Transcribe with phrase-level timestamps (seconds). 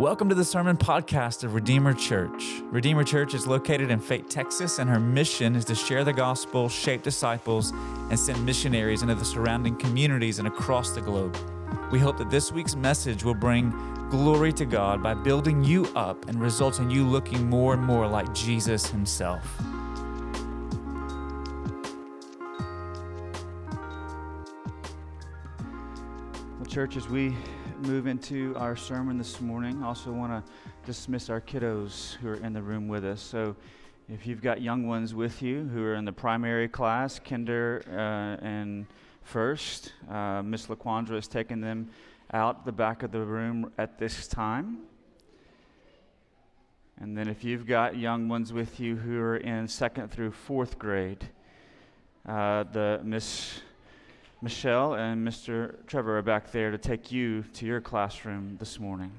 [0.00, 2.62] Welcome to the Sermon Podcast of Redeemer Church.
[2.70, 6.70] Redeemer Church is located in Fate, Texas, and her mission is to share the gospel,
[6.70, 7.72] shape disciples,
[8.08, 11.36] and send missionaries into the surrounding communities and across the globe.
[11.92, 13.72] We hope that this week's message will bring
[14.08, 18.06] glory to God by building you up and result in you looking more and more
[18.06, 19.44] like Jesus Himself.
[26.56, 27.36] Well, church, as we
[27.82, 30.52] move into our sermon this morning, I also want to
[30.84, 33.20] dismiss our kiddos who are in the room with us.
[33.20, 33.56] So,
[34.08, 38.44] if you've got young ones with you who are in the primary class, kinder uh,
[38.44, 38.86] and
[39.22, 41.90] first, uh, Miss LaQuandra is taking them
[42.32, 44.80] out the back of the room at this time.
[47.00, 50.78] And then, if you've got young ones with you who are in second through fourth
[50.78, 51.28] grade,
[52.28, 53.62] uh, the Miss
[54.42, 55.86] Michelle and Mr.
[55.86, 59.12] Trevor are back there to take you to your classroom this morning.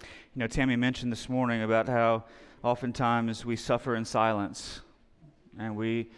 [0.00, 2.24] You know, Tammy mentioned this morning about how
[2.62, 4.80] oftentimes we suffer in silence
[5.58, 6.08] and we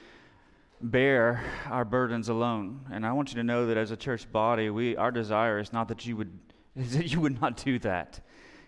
[0.80, 2.82] bear our burdens alone.
[2.92, 5.72] And I want you to know that as a church body, we our desire is
[5.72, 6.30] not that you would
[6.76, 8.20] that you would not do that.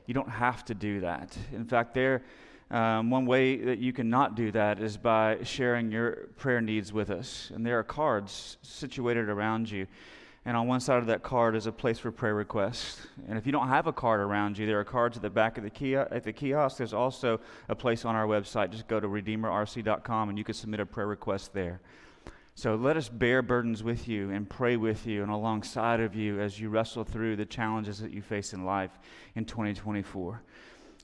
[0.06, 1.36] You don't have to do that.
[1.52, 2.24] In fact, there
[2.70, 6.92] um, one way that you can not do that is by sharing your prayer needs
[6.92, 7.50] with us.
[7.54, 9.86] And there are cards situated around you.
[10.44, 13.06] And on one side of that card is a place for prayer requests.
[13.28, 15.58] And if you don't have a card around you, there are cards at the back
[15.58, 15.96] of the.
[16.10, 18.70] At the kiosk, there's also a place on our website.
[18.70, 21.80] Just go to redeemerrc.com and you can submit a prayer request there.
[22.54, 26.40] So let us bear burdens with you and pray with you and alongside of you
[26.40, 28.90] as you wrestle through the challenges that you face in life
[29.36, 30.42] in 2024.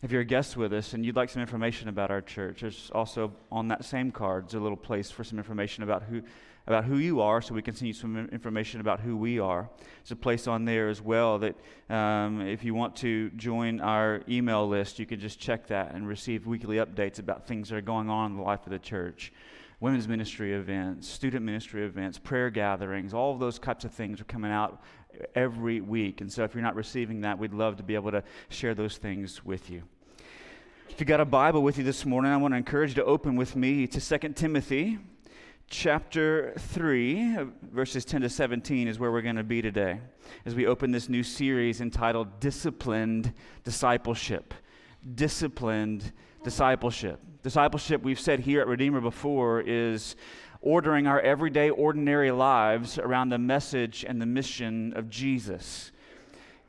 [0.05, 2.91] If you're a guest with us and you'd like some information about our church, there's
[2.95, 6.21] also on that same card a little place for some information about who
[6.67, 9.71] about who you are, so we can send you some information about who we are.
[10.03, 11.57] There's a place on there as well that
[11.89, 16.07] um, if you want to join our email list, you can just check that and
[16.07, 19.33] receive weekly updates about things that are going on in the life of the church.
[19.81, 24.25] Women's ministry events, student ministry events, prayer gatherings, all of those types of things are
[24.25, 24.83] coming out
[25.35, 26.21] every week.
[26.21, 28.97] And so if you're not receiving that, we'd love to be able to share those
[28.97, 29.83] things with you.
[30.89, 33.05] If you got a Bible with you this morning, I want to encourage you to
[33.05, 34.99] open with me to 2 Timothy
[35.69, 37.37] chapter 3,
[37.73, 39.99] verses 10 to 17 is where we're going to be today
[40.47, 43.33] as we open this new series entitled Disciplined
[43.65, 44.55] Discipleship.
[45.15, 46.13] Disciplined
[46.45, 47.19] Discipleship.
[47.43, 50.15] Discipleship, we've said here at Redeemer before, is
[50.61, 55.91] ordering our everyday, ordinary lives around the message and the mission of Jesus.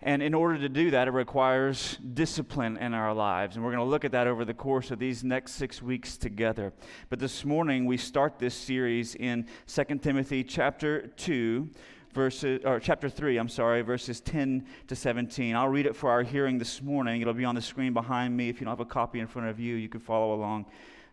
[0.05, 3.55] And in order to do that, it requires discipline in our lives.
[3.55, 6.15] And we're going to look at that over the course of these next six weeks
[6.15, 6.73] together.
[7.09, 11.67] But this morning, we start this series in 2 Timothy chapter 2,
[12.13, 15.55] verses, or chapter 3, I'm sorry, verses 10 to 17.
[15.55, 17.21] I'll read it for our hearing this morning.
[17.21, 18.47] It'll be on the screen behind me.
[18.47, 20.67] If you don't have a copy in front of you, you can follow along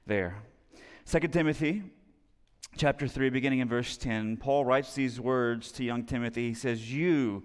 [0.06, 0.36] there.
[1.06, 1.82] 2 Timothy
[2.76, 6.48] chapter 3, beginning in verse 10, Paul writes these words to young Timothy.
[6.48, 7.44] He says, You,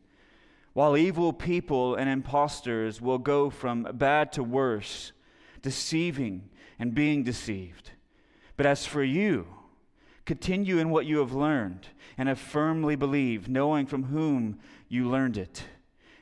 [0.73, 5.11] while evil people and impostors will go from bad to worse,
[5.61, 6.49] deceiving
[6.79, 7.91] and being deceived.
[8.55, 9.47] But as for you,
[10.25, 11.87] continue in what you have learned
[12.17, 15.63] and have firmly believed, knowing from whom you learned it,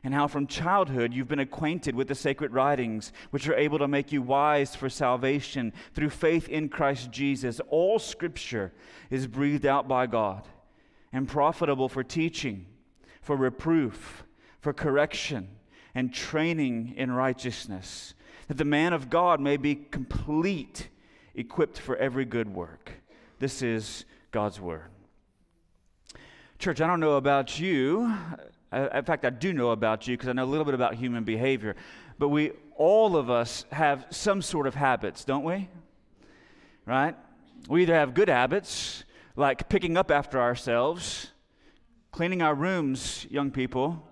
[0.04, 3.88] and how from childhood you've been acquainted with the sacred writings, which are able to
[3.88, 7.60] make you wise for salvation through faith in Christ Jesus.
[7.70, 8.72] All scripture
[9.10, 10.48] is breathed out by God
[11.12, 12.66] and profitable for teaching,
[13.22, 14.24] for reproof
[14.62, 15.48] for correction
[15.96, 18.14] and training in righteousness,
[18.48, 20.90] that the man of God may be complete,
[21.36, 22.92] equipped for every good work.
[23.40, 24.90] This is God's word.
[26.58, 28.14] Church, I don't know about you.
[28.72, 30.96] Uh, in fact, I do know about you because I know a little bit about
[30.96, 31.76] human behavior.
[32.18, 35.70] But we, all of us, have some sort of habits, don't we?
[36.86, 37.16] Right?
[37.70, 39.06] We either have good habits,
[39.36, 41.32] like picking up after ourselves,
[42.12, 44.06] cleaning our rooms, young people,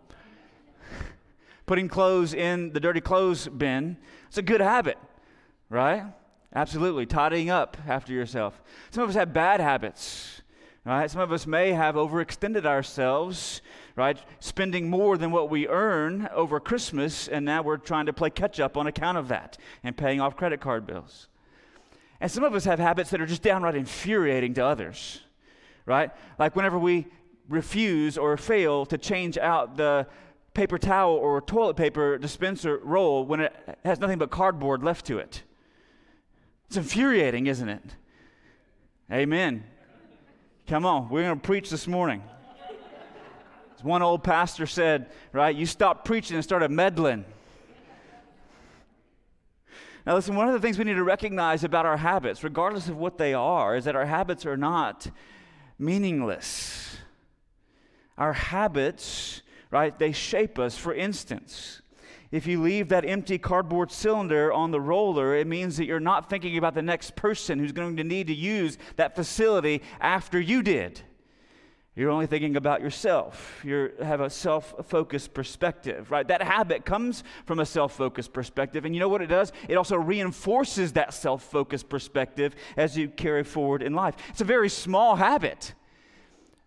[1.68, 3.98] putting clothes in the dirty clothes bin.
[4.30, 4.98] It's a good habit,
[5.70, 6.06] right?
[6.56, 7.06] Absolutely.
[7.06, 8.60] Tidying up after yourself.
[8.90, 10.42] Some of us have bad habits,
[10.86, 11.12] right?
[11.12, 13.62] Some of us may have overextended ourselves,
[13.98, 14.18] right?
[14.40, 18.62] Spending more than what we earn over Christmas, and now we're trying to play catch
[18.62, 21.28] up on account of that and paying off credit card bills.
[22.22, 25.20] And some of us have habits that are just downright infuriating to others,
[25.86, 26.12] right?
[26.40, 27.08] Like whenever we
[27.50, 30.08] refuse or fail to change out the
[30.58, 33.56] paper towel or toilet paper dispenser roll when it
[33.86, 35.44] has nothing but cardboard left to it.
[36.66, 37.84] It's infuriating, isn't it?
[39.12, 39.64] Amen.
[40.66, 42.24] Come on, we're going to preach this morning.
[43.78, 47.24] As one old pastor said, right, you stopped preaching and started meddling.
[50.08, 52.98] Now, listen, one of the things we need to recognize about our habits, regardless of
[52.98, 55.12] what they are, is that our habits are not
[55.78, 56.98] meaningless.
[58.18, 60.78] Our habits, right, they shape us.
[60.78, 61.82] For instance,
[62.32, 66.30] if you leave that empty cardboard cylinder on the roller, it means that you're not
[66.30, 70.62] thinking about the next person who's going to need to use that facility after you
[70.62, 71.02] did.
[71.98, 73.60] You're only thinking about yourself.
[73.64, 76.28] You have a self focused perspective, right?
[76.28, 78.86] That habit comes from a self focused perspective.
[78.86, 79.52] And you know what it does?
[79.68, 84.14] It also reinforces that self focused perspective as you carry forward in life.
[84.30, 85.74] It's a very small habit,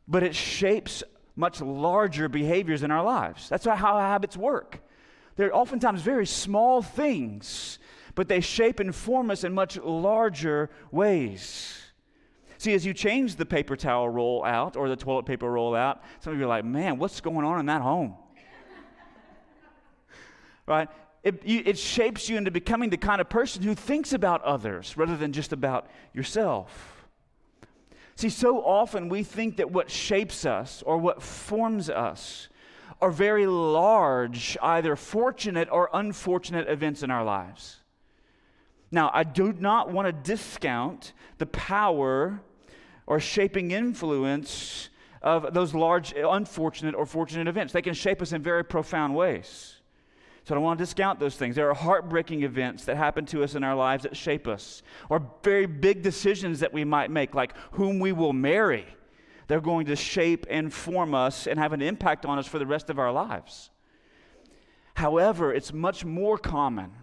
[0.08, 1.04] but it shapes
[1.40, 3.48] much larger behaviors in our lives.
[3.48, 4.80] That's how habits work.
[5.36, 7.78] They're oftentimes very small things,
[8.14, 11.76] but they shape and form us in much larger ways.
[12.58, 16.02] See, as you change the paper towel roll out or the toilet paper roll out,
[16.20, 18.16] some of you are like, man, what's going on in that home?
[20.66, 20.88] right?
[21.22, 24.96] It, you, it shapes you into becoming the kind of person who thinks about others
[24.96, 26.99] rather than just about yourself.
[28.20, 32.50] See, so often we think that what shapes us or what forms us
[33.00, 37.78] are very large, either fortunate or unfortunate events in our lives.
[38.90, 42.42] Now, I do not want to discount the power
[43.06, 44.90] or shaping influence
[45.22, 47.72] of those large, unfortunate or fortunate events.
[47.72, 49.79] They can shape us in very profound ways.
[50.50, 51.54] So I don't want to discount those things.
[51.54, 55.24] There are heartbreaking events that happen to us in our lives that shape us, or
[55.44, 58.84] very big decisions that we might make, like whom we will marry.
[59.46, 62.66] They're going to shape and form us and have an impact on us for the
[62.66, 63.70] rest of our lives.
[64.94, 66.96] However, it's much more common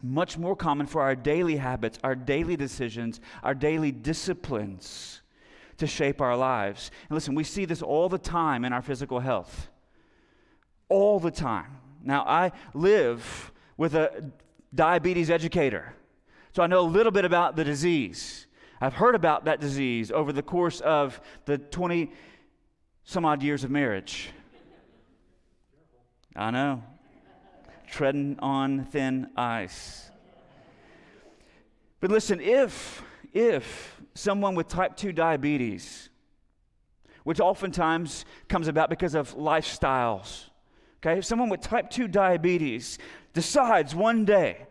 [0.00, 5.22] much more common for our daily habits, our daily decisions, our daily disciplines
[5.78, 6.92] to shape our lives.
[7.08, 9.70] And listen, we see this all the time in our physical health.
[10.88, 11.78] All the time.
[12.04, 14.30] Now, I live with a
[14.74, 15.94] diabetes educator,
[16.52, 18.46] so I know a little bit about the disease.
[18.80, 22.12] I've heard about that disease over the course of the 20
[23.04, 24.30] some odd years of marriage.
[26.36, 26.82] I know
[27.94, 30.10] treading on thin ice.
[32.00, 33.02] But listen, if,
[33.32, 36.10] if someone with type 2 diabetes,
[37.22, 40.50] which oftentimes comes about because of lifestyles,
[41.04, 42.98] okay, if someone with type 2 diabetes
[43.34, 44.66] decides one day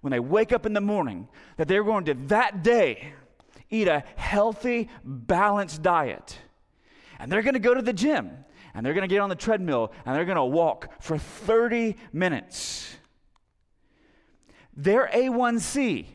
[0.00, 3.12] when they wake up in the morning that they're going to that day
[3.68, 6.38] eat a healthy, balanced diet,
[7.18, 8.30] and they're going to go to the gym
[8.74, 11.96] and they're going to get on the treadmill and they're going to walk for 30
[12.12, 12.96] minutes.
[14.76, 16.06] Their A1C,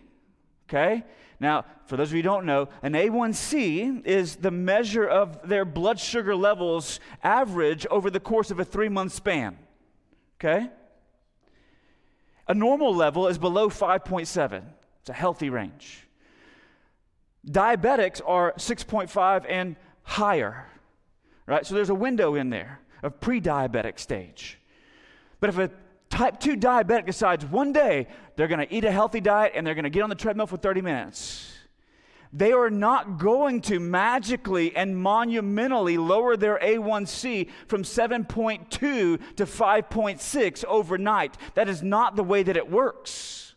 [0.70, 1.04] okay?
[1.42, 5.66] Now, for those of you who don't know, an A1C is the measure of their
[5.66, 9.58] blood sugar levels average over the course of a three month span,
[10.40, 10.70] okay?
[12.48, 14.64] A normal level is below 5.7,
[15.02, 16.08] it's a healthy range.
[17.46, 20.68] Diabetics are 6.5 and higher
[21.52, 21.66] right?
[21.66, 24.58] So there's a window in there of pre diabetic stage.
[25.40, 25.72] But if a
[26.12, 29.74] type 2 diabetic decides one day they're going to eat a healthy diet and they're
[29.74, 31.52] going to get on the treadmill for 30 minutes,
[32.34, 40.66] they are not going to magically and monumentally lower their A1C from 7.2 to 5.6
[40.66, 41.38] overnight.
[41.56, 43.56] That is not the way that it works.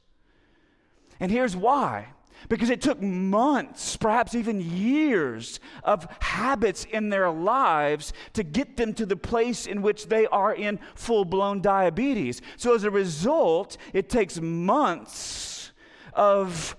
[1.21, 2.09] And here's why
[2.49, 8.95] because it took months, perhaps even years, of habits in their lives to get them
[8.95, 12.41] to the place in which they are in full blown diabetes.
[12.57, 15.73] So, as a result, it takes months
[16.13, 16.77] of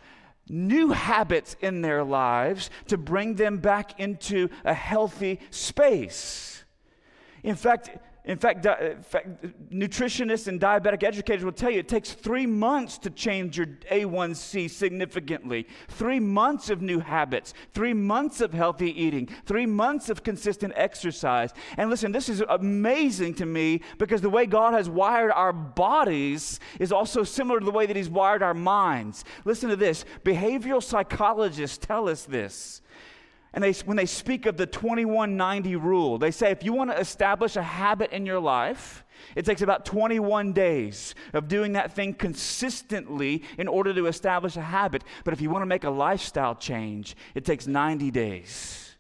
[0.48, 6.63] new habits in their lives to bring them back into a healthy space.
[7.43, 7.89] In fact,
[8.25, 9.27] in fact, di- in fact,
[9.72, 14.70] nutritionists and diabetic educators will tell you it takes three months to change your A1C
[14.70, 15.67] significantly.
[15.89, 21.51] Three months of new habits, three months of healthy eating, three months of consistent exercise.
[21.77, 26.60] And listen, this is amazing to me because the way God has wired our bodies
[26.79, 29.24] is also similar to the way that He's wired our minds.
[29.46, 32.82] Listen to this behavioral psychologists tell us this
[33.55, 37.00] And they, when they speak of the 2190 rule, they say if you want to
[37.00, 42.13] establish a habit in your life, it takes about 21 days of doing that thing
[42.13, 45.05] consistently in order to establish a habit.
[45.24, 48.95] But if you want to make a lifestyle change, it takes 90 days.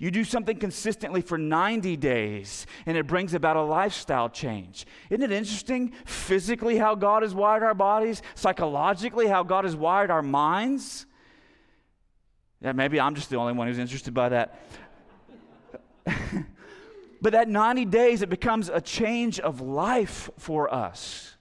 [0.00, 4.84] You do something consistently for 90 days, and it brings about a lifestyle change.
[5.10, 10.10] Isn't it interesting, physically, how God has wired our bodies, psychologically, how God has wired
[10.10, 11.06] our minds?
[12.62, 14.60] Yeah, maybe I'm just the only one who's interested by that.
[17.20, 21.34] but that 90 days, it becomes a change of life for us.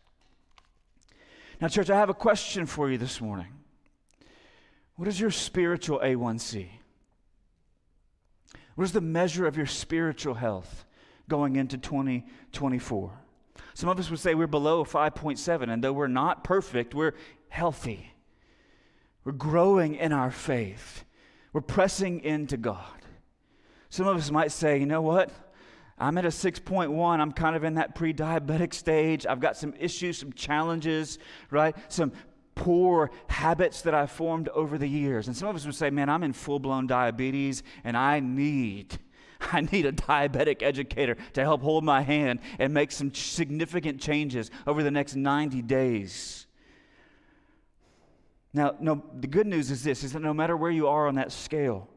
[1.59, 3.53] Now, church, I have a question for you this morning.
[4.95, 6.67] What is your spiritual A1C?
[8.75, 10.85] What is the measure of your spiritual health
[11.29, 13.11] going into 2024?
[13.75, 17.13] Some of us would say we're below 5.7, and though we're not perfect, we're
[17.49, 18.11] healthy.
[19.23, 21.05] We're growing in our faith.
[21.53, 22.85] We're pressing into God.
[23.89, 25.31] Some of us might say, you know what?
[25.97, 27.19] I'm at a 6.1.
[27.19, 29.25] I'm kind of in that pre diabetic stage.
[29.25, 31.19] I've got some issues, some challenges,
[31.51, 31.75] right?
[31.89, 32.13] Some
[32.55, 35.27] poor habits that I've formed over the years.
[35.27, 38.97] And some of us would say, man, I'm in full blown diabetes and I need.
[39.51, 44.51] I need a diabetic educator to help hold my hand and make some significant changes
[44.65, 46.47] over the next 90 days.
[48.53, 51.15] Now, no, the good news is this is that no matter where you are on
[51.15, 51.87] that scale,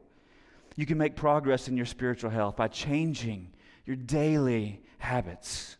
[0.75, 3.51] you can make progress in your spiritual health by changing
[3.85, 5.77] your daily habits.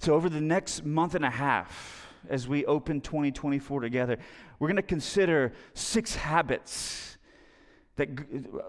[0.00, 4.18] So, over the next month and a half, as we open 2024 together,
[4.58, 7.18] we're going to consider six habits
[7.96, 8.60] that uh,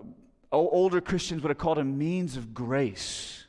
[0.52, 3.46] older Christians would have called a means of grace.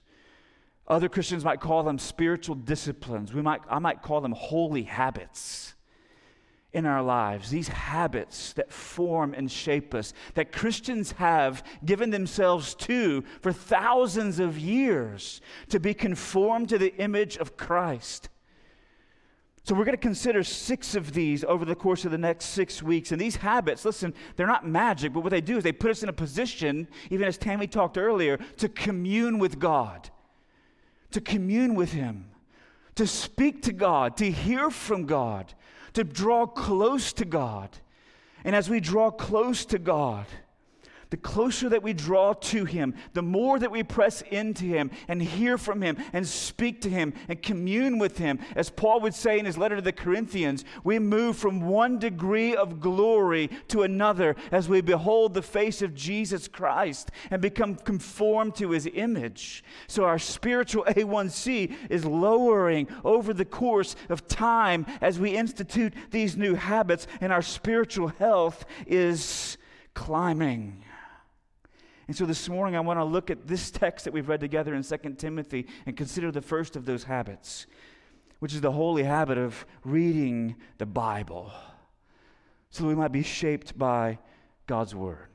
[0.87, 3.35] Other Christians might call them spiritual disciplines.
[3.35, 5.75] We might, I might call them holy habits
[6.73, 12.75] in our lives, these habits that form and shape us, that Christians have given themselves
[12.77, 18.29] to for thousands of years to be conformed to the image of Christ.
[19.65, 22.83] So, we're going to consider six of these over the course of the next six
[22.83, 23.13] weeks.
[23.13, 26.03] And these habits, listen, they're not magic, but what they do is they put us
[26.03, 30.09] in a position, even as Tammy talked earlier, to commune with God,
[31.11, 32.31] to commune with Him,
[32.95, 35.53] to speak to God, to hear from God,
[35.99, 37.69] to draw close to God.
[38.45, 40.27] And as we draw close to God,
[41.11, 45.23] the closer that we draw to Him, the more that we press into Him and
[45.23, 48.39] hear from Him and speak to Him and commune with Him.
[48.55, 52.55] As Paul would say in his letter to the Corinthians, we move from one degree
[52.55, 58.55] of glory to another as we behold the face of Jesus Christ and become conformed
[58.57, 59.65] to His image.
[59.87, 66.37] So our spiritual A1C is lowering over the course of time as we institute these
[66.37, 69.57] new habits, and our spiritual health is
[69.95, 70.85] climbing.
[72.09, 74.75] And so this morning, I want to look at this text that we've read together
[74.75, 77.67] in 2 Timothy and consider the first of those habits,
[78.39, 81.53] which is the holy habit of reading the Bible
[82.71, 84.19] so that we might be shaped by
[84.67, 85.29] God's Word.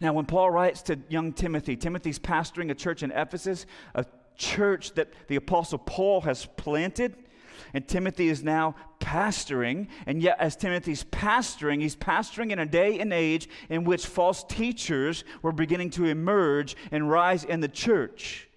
[0.00, 4.06] Now, when Paul writes to young Timothy, Timothy's pastoring a church in Ephesus, a
[4.36, 7.16] church that the Apostle Paul has planted.
[7.74, 9.88] And Timothy is now pastoring.
[10.06, 14.44] And yet, as Timothy's pastoring, he's pastoring in a day and age in which false
[14.44, 18.47] teachers were beginning to emerge and rise in the church.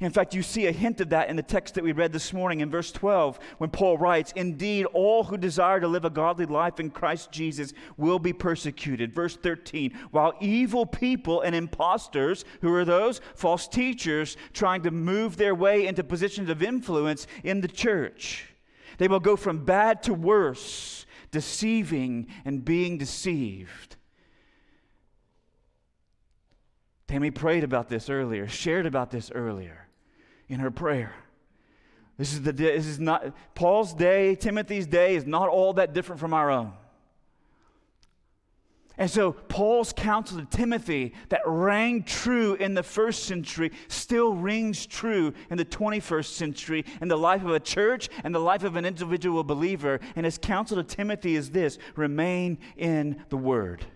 [0.00, 2.32] In fact, you see a hint of that in the text that we read this
[2.32, 6.46] morning in verse 12 when Paul writes, Indeed, all who desire to live a godly
[6.46, 9.12] life in Christ Jesus will be persecuted.
[9.12, 13.20] Verse 13, while evil people and impostors, who are those?
[13.34, 18.46] False teachers trying to move their way into positions of influence in the church.
[18.98, 23.96] They will go from bad to worse, deceiving and being deceived.
[27.08, 29.87] Tammy prayed about this earlier, shared about this earlier
[30.48, 31.14] in her prayer.
[32.16, 35.92] This is the day, this is not Paul's day, Timothy's day is not all that
[35.92, 36.72] different from our own.
[38.98, 44.86] And so Paul's counsel to Timothy that rang true in the first century still rings
[44.86, 48.74] true in the 21st century in the life of a church and the life of
[48.74, 50.00] an individual believer.
[50.16, 53.86] And his counsel to Timothy is this remain in the word.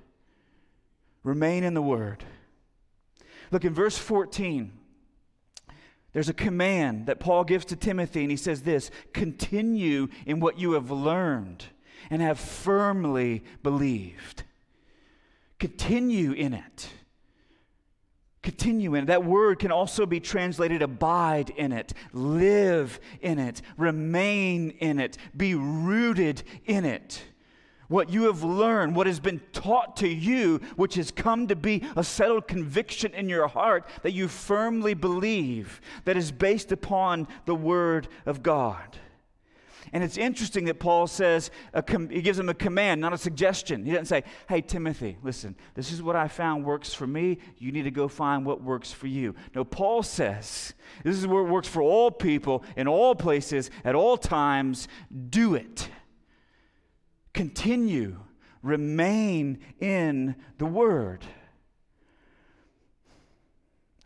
[1.25, 2.25] Remain in the word.
[3.51, 4.71] Look in verse 14.
[6.13, 10.59] There's a command that Paul gives to Timothy, and he says this continue in what
[10.59, 11.65] you have learned
[12.11, 14.45] and have firmly believed.
[15.59, 16.91] Continue in it.
[18.43, 19.07] Continue in it.
[19.07, 25.17] That word can also be translated abide in it, live in it, remain in it,
[25.37, 27.23] be rooted in it.
[27.89, 31.83] What you have learned, what has been taught to you, which has come to be
[31.97, 37.55] a settled conviction in your heart that you firmly believe, that is based upon the
[37.55, 38.99] Word of God.
[39.93, 41.51] And it's interesting that Paul says,
[41.87, 43.85] com- he gives him a command, not a suggestion.
[43.85, 47.39] He doesn't say, hey, Timothy, listen, this is what I found works for me.
[47.59, 49.35] You need to go find what works for you.
[49.55, 50.73] No, Paul says,
[51.05, 54.89] this is what works for all people in all places at all times.
[55.29, 55.91] Do it.
[57.35, 58.19] Continue.
[58.63, 61.25] Remain in the Word.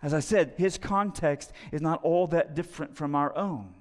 [0.03, 3.75] As I said, his context is not all that different from our own.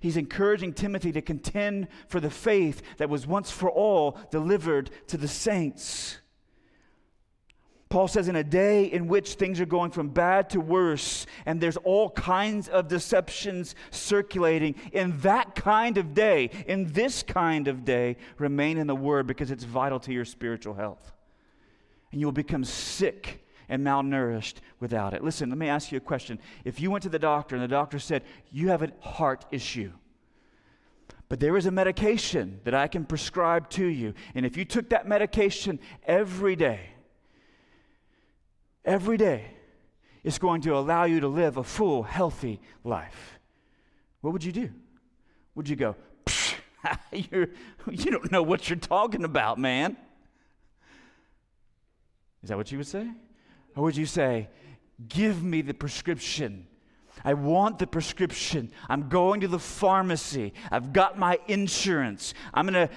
[0.00, 5.16] He's encouraging Timothy to contend for the faith that was once for all delivered to
[5.16, 6.18] the saints.
[7.88, 11.60] Paul says, in a day in which things are going from bad to worse, and
[11.60, 17.84] there's all kinds of deceptions circulating, in that kind of day, in this kind of
[17.84, 21.12] day, remain in the Word because it's vital to your spiritual health.
[22.10, 25.22] And you will become sick and malnourished without it.
[25.22, 26.40] Listen, let me ask you a question.
[26.64, 29.92] If you went to the doctor and the doctor said, You have a heart issue,
[31.28, 34.88] but there is a medication that I can prescribe to you, and if you took
[34.90, 36.80] that medication every day,
[38.86, 39.50] every day,
[40.24, 43.38] is going to allow you to live a full, healthy life.
[44.22, 44.70] What would you do?
[45.54, 45.96] Would you go,
[47.12, 47.48] you're,
[47.90, 49.96] you don't know what you're talking about, man?
[52.42, 53.08] Is that what you would say?
[53.74, 54.48] Or would you say,
[55.08, 56.66] Give me the prescription?
[57.24, 58.70] I want the prescription.
[58.88, 60.52] I'm going to the pharmacy.
[60.70, 62.34] I've got my insurance.
[62.54, 62.94] I'm going to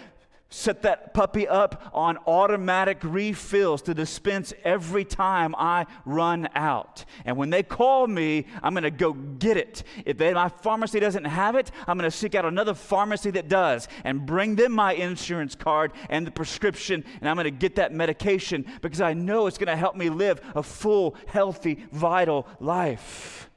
[0.50, 7.06] set that puppy up on automatic refills to dispense every time I run out.
[7.24, 9.84] And when they call me, I'm going to go get it.
[10.06, 13.48] If they, my pharmacy doesn't have it, I'm going to seek out another pharmacy that
[13.48, 17.76] does and bring them my insurance card and the prescription, and I'm going to get
[17.76, 22.48] that medication because I know it's going to help me live a full, healthy, vital
[22.60, 23.50] life.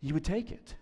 [0.00, 0.74] You would take it.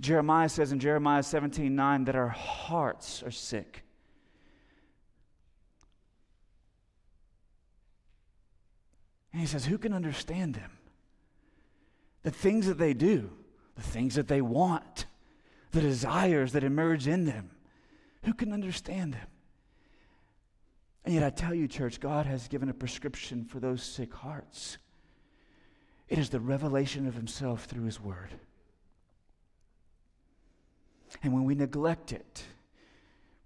[0.00, 3.84] Jeremiah says in Jeremiah 17 9 that our hearts are sick.
[9.32, 10.72] And he says, Who can understand them?
[12.22, 13.30] The things that they do,
[13.76, 15.06] the things that they want,
[15.70, 17.50] the desires that emerge in them.
[18.24, 19.26] Who can understand them?
[21.04, 24.76] And yet, I tell you, church, God has given a prescription for those sick hearts.
[26.08, 28.30] It is the revelation of Himself through His Word.
[31.22, 32.44] And when we neglect it,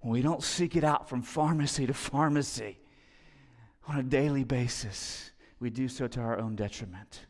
[0.00, 2.78] when we don't seek it out from pharmacy to pharmacy
[3.88, 7.26] on a daily basis, we do so to our own detriment.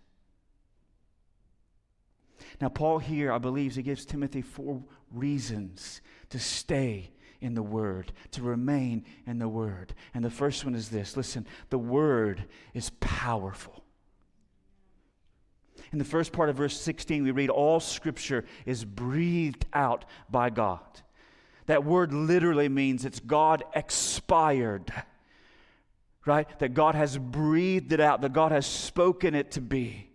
[2.60, 8.12] Now, Paul here, I believe, he gives Timothy four reasons to stay in the Word,
[8.32, 9.94] to remain in the Word.
[10.14, 13.83] And the first one is this listen, the Word is powerful.
[15.94, 20.50] In the first part of verse 16, we read, All scripture is breathed out by
[20.50, 20.80] God.
[21.66, 24.92] That word literally means it's God expired,
[26.26, 26.48] right?
[26.58, 30.10] That God has breathed it out, that God has spoken it to be.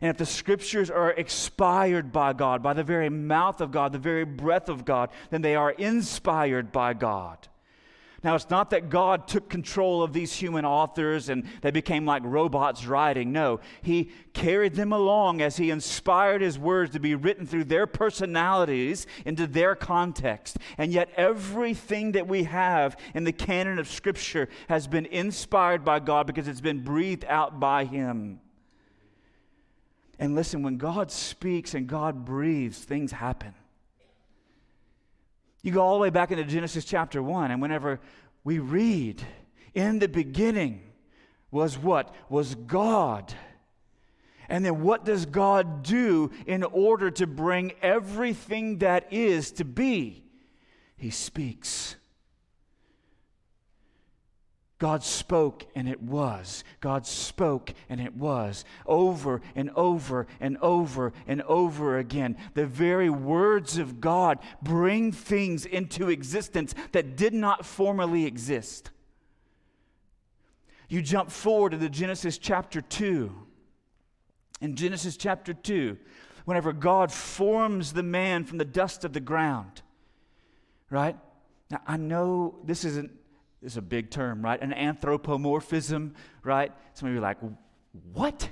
[0.00, 3.98] And if the scriptures are expired by God, by the very mouth of God, the
[4.00, 7.46] very breath of God, then they are inspired by God.
[8.24, 12.22] Now, it's not that God took control of these human authors and they became like
[12.24, 13.32] robots writing.
[13.32, 17.86] No, He carried them along as He inspired His words to be written through their
[17.86, 20.56] personalities into their context.
[20.78, 26.00] And yet, everything that we have in the canon of Scripture has been inspired by
[26.00, 28.40] God because it's been breathed out by Him.
[30.18, 33.54] And listen, when God speaks and God breathes, things happen.
[35.64, 37.98] You go all the way back into Genesis chapter 1, and whenever
[38.44, 39.22] we read,
[39.72, 40.82] in the beginning
[41.50, 42.14] was what?
[42.28, 43.32] Was God.
[44.46, 50.24] And then what does God do in order to bring everything that is to be?
[50.98, 51.96] He speaks.
[54.78, 56.64] God spoke and it was.
[56.80, 58.64] God spoke and it was.
[58.86, 62.36] Over and over and over and over again.
[62.54, 68.90] The very words of God bring things into existence that did not formerly exist.
[70.88, 73.32] You jump forward to the Genesis chapter 2.
[74.60, 75.96] In Genesis chapter 2,
[76.44, 79.82] whenever God forms the man from the dust of the ground,
[80.90, 81.16] right?
[81.70, 83.10] Now, I know this isn't
[83.64, 84.60] is a big term, right?
[84.60, 86.72] An anthropomorphism, right?
[86.92, 87.38] Some of you are like,
[88.12, 88.48] what?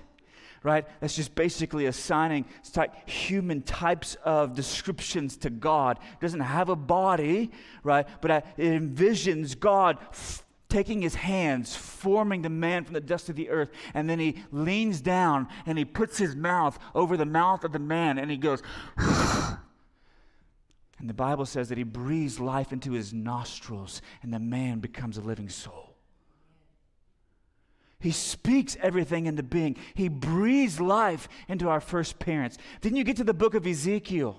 [0.62, 0.87] right?
[1.01, 2.44] That's just basically assigning
[2.77, 5.98] like human types of descriptions to God.
[5.98, 7.51] It doesn't have a body,
[7.83, 8.07] right?
[8.20, 13.37] But it envisions God f- taking his hands, forming the man from the dust of
[13.37, 17.64] the earth, and then he leans down and he puts his mouth over the mouth
[17.64, 18.62] of the man and he goes,
[21.03, 25.19] and the Bible says that he breathes life into his nostrils and the man becomes
[25.19, 25.97] a living soul.
[27.99, 29.77] He speaks everything into being.
[29.95, 32.57] He breathes life into our first parents.
[32.83, 34.37] Then you get to the book of Ezekiel.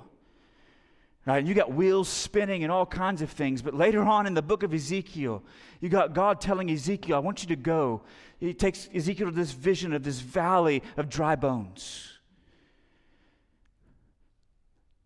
[1.26, 3.62] Right, and you got wheels spinning and all kinds of things.
[3.62, 5.44] But later on in the book of Ezekiel,
[5.82, 8.04] you got God telling Ezekiel, I want you to go.
[8.40, 12.20] He takes Ezekiel to this vision of this valley of dry bones.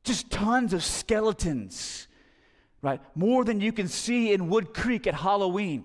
[0.07, 2.07] Just tons of skeletons,
[2.81, 3.01] right?
[3.13, 5.83] More than you can see in Wood Creek at Halloween.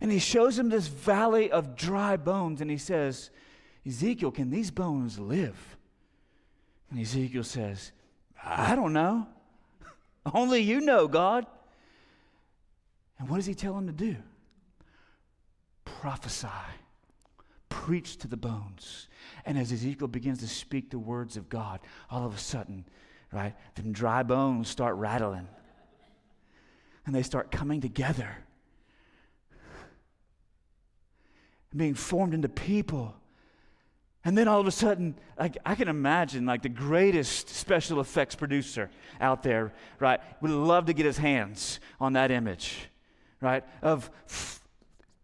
[0.00, 3.30] And he shows him this valley of dry bones, and he says,
[3.86, 5.76] Ezekiel, can these bones live?
[6.90, 7.92] And Ezekiel says,
[8.42, 9.28] I don't know.
[10.34, 11.46] Only you know, God.
[13.20, 14.16] And what does he tell him to do?
[15.84, 16.48] Prophesy,
[17.68, 19.06] preach to the bones.
[19.50, 22.84] And as Ezekiel begins to speak the words of God, all of a sudden,
[23.32, 25.48] right, them dry bones start rattling.
[27.04, 28.28] And they start coming together
[31.76, 33.12] being formed into people.
[34.24, 38.36] And then all of a sudden, like, I can imagine like the greatest special effects
[38.36, 38.88] producer
[39.20, 42.88] out there, right, would love to get his hands on that image,
[43.40, 44.12] right, of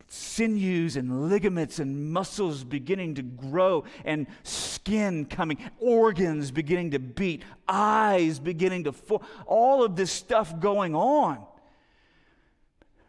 [0.08, 7.42] sinews and ligaments and muscles beginning to grow and skin coming, organs beginning to beat,
[7.68, 8.94] eyes beginning to
[9.46, 11.44] all of this stuff going on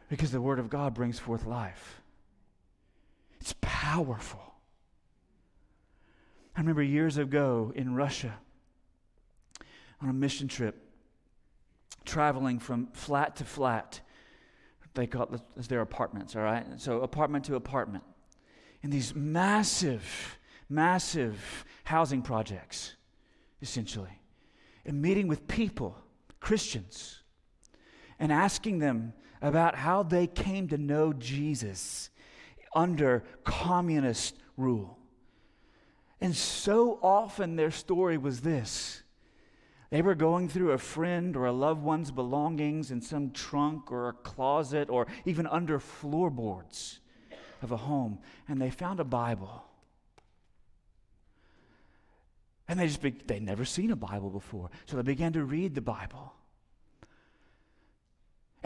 [0.10, 2.02] because the Word of God brings forth life.
[3.40, 4.42] It's powerful.
[6.56, 8.34] I remember years ago in Russia
[10.02, 10.76] on a mission trip,
[12.06, 14.02] traveling from flat to flat.
[14.98, 16.66] They it as their apartments, all right?
[16.78, 18.04] So, apartment to apartment.
[18.82, 22.96] In these massive, massive housing projects,
[23.62, 24.20] essentially.
[24.86, 25.96] And meeting with people,
[26.40, 27.22] Christians,
[28.18, 32.10] and asking them about how they came to know Jesus
[32.74, 34.98] under communist rule.
[36.20, 39.04] And so often their story was this
[39.89, 44.10] they were going through a friend or a loved one's belongings in some trunk or
[44.10, 47.00] a closet or even under floorboards
[47.62, 49.63] of a home, and they found a Bible.
[52.67, 54.69] And they just, be, they'd never seen a Bible before.
[54.86, 56.34] So they began to read the Bible.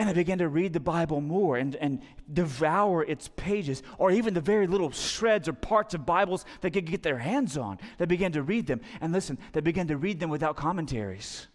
[0.02, 2.02] And they began to read the Bible more and, and
[2.34, 6.88] devour its pages, or even the very little shreds or parts of Bibles they could
[6.88, 7.78] get their hands on.
[8.00, 8.82] They began to read them.
[9.00, 11.46] And listen, they began to read them without commentaries.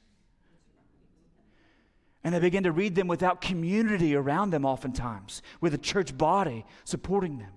[2.22, 6.64] And they began to read them without community around them, oftentimes, with a church body
[6.85, 7.50] supporting them.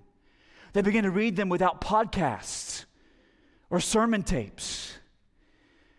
[0.72, 2.84] They began to read them without podcasts
[3.70, 4.98] or sermon tapes.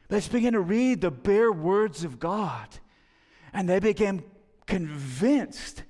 [0.09, 2.67] They just began to read the bare words of God.
[3.53, 4.23] And they began
[4.65, 5.83] convinced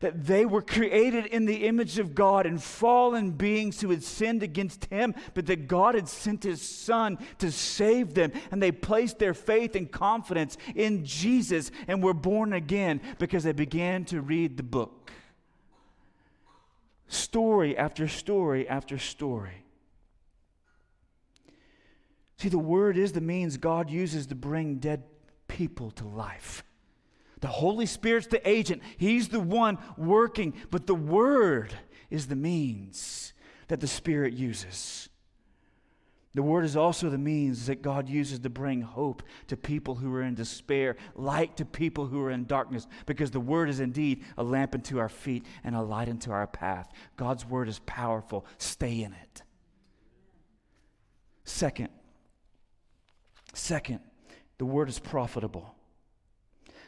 [0.00, 4.42] that they were created in the image of God and fallen beings who had sinned
[4.42, 8.32] against Him, but that God had sent His Son to save them.
[8.50, 13.52] And they placed their faith and confidence in Jesus and were born again because they
[13.52, 15.10] began to read the book.
[17.08, 19.64] Story after story after story.
[22.38, 25.04] See, the Word is the means God uses to bring dead
[25.48, 26.62] people to life.
[27.40, 31.74] The Holy Spirit's the agent, He's the one working, but the Word
[32.10, 33.32] is the means
[33.68, 35.08] that the Spirit uses.
[36.34, 40.14] The Word is also the means that God uses to bring hope to people who
[40.14, 44.22] are in despair, light to people who are in darkness, because the Word is indeed
[44.36, 46.92] a lamp unto our feet and a light unto our path.
[47.16, 48.44] God's Word is powerful.
[48.58, 49.42] Stay in it.
[51.44, 51.88] Second,
[53.54, 54.00] second,
[54.58, 55.75] the Word is profitable.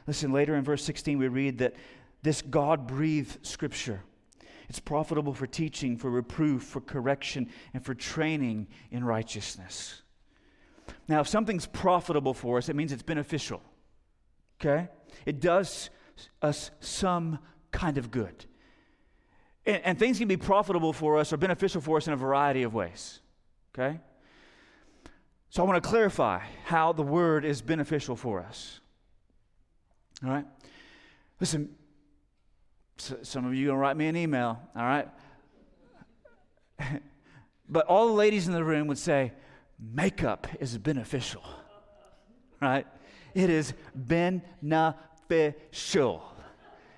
[0.09, 1.75] Listen, later in verse 16, we read that
[2.23, 4.01] this God breathed scripture.
[4.71, 10.01] It's profitable for teaching, for reproof, for correction, and for training in righteousness.
[11.09, 13.61] Now, if something's profitable for us, it means it's beneficial.
[14.59, 14.89] Okay?
[15.27, 15.91] It does
[16.41, 17.39] us some
[17.71, 18.47] kind of good.
[19.67, 22.63] And, and, things can be profitable for us or beneficial for us in a variety
[22.63, 23.21] of ways.
[23.75, 24.01] Okay?
[25.51, 28.81] So I want to clarify how the word is beneficial for us.
[30.25, 30.45] All right?
[31.41, 31.75] Listen,
[32.99, 35.09] some of you going to write me an email, all right?
[37.69, 39.33] but all the ladies in the room would say,
[39.79, 41.45] makeup is beneficial,
[42.61, 42.87] right?
[43.35, 44.33] It is beneficial.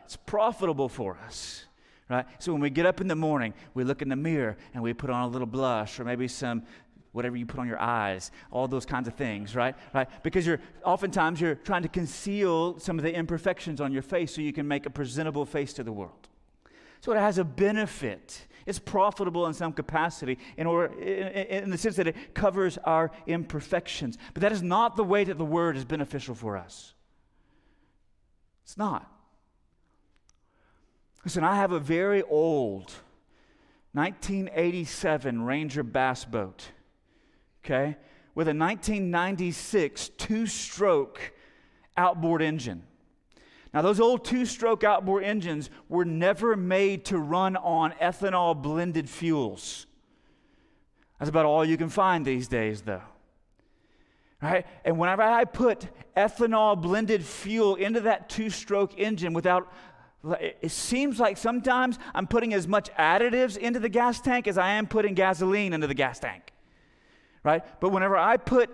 [0.04, 1.66] It's profitable for us,
[2.08, 2.24] right?
[2.38, 4.94] So when we get up in the morning, we look in the mirror and we
[4.94, 6.62] put on a little blush or maybe some
[7.12, 9.74] whatever you put on your eyes, all those kinds of things, right?
[9.92, 10.08] Right?
[10.22, 14.40] Because you're oftentimes you're trying to conceal some of the imperfections on your face so
[14.40, 16.28] you can make a presentable face to the world.
[17.00, 18.46] So it has a benefit.
[18.66, 23.10] It's profitable in some capacity in, order, in, in the sense that it covers our
[23.26, 24.18] imperfections.
[24.34, 26.94] But that is not the way that the word is beneficial for us.
[28.64, 29.10] It's not.
[31.24, 32.92] Listen, I have a very old
[33.92, 36.70] 1987 Ranger bass boat
[37.64, 37.96] okay,
[38.34, 41.32] with a 1996 two stroke
[41.96, 42.82] outboard engine.
[43.72, 49.08] Now, those old two stroke outboard engines were never made to run on ethanol blended
[49.08, 49.86] fuels.
[51.18, 53.02] That's about all you can find these days, though.
[54.42, 54.66] Right?
[54.84, 59.70] And whenever I put ethanol blended fuel into that two stroke engine without
[60.38, 64.72] it seems like sometimes I'm putting as much additives into the gas tank as I
[64.72, 66.49] am putting gasoline into the gas tank
[67.42, 67.64] right?
[67.80, 68.70] But whenever I put